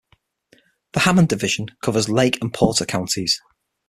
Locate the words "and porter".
2.41-2.85